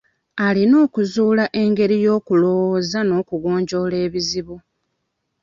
[0.45, 4.55] Alina okuzuula engeri y'okulowooza n'okugonjoola ebizibu.